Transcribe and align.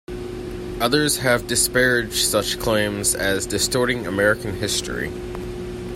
Others 0.81 1.17
have 1.19 1.45
disparaged 1.45 2.25
such 2.25 2.57
claims 2.59 3.13
as 3.13 3.45
distorting 3.45 4.07
American 4.07 4.55
history. 4.55 5.11